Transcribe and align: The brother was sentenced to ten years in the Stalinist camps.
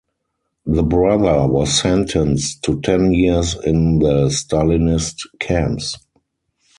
The 0.65 0.81
brother 0.81 1.47
was 1.47 1.79
sentenced 1.79 2.63
to 2.63 2.81
ten 2.81 3.11
years 3.13 3.53
in 3.63 3.99
the 3.99 4.29
Stalinist 4.31 5.27
camps. 5.37 5.95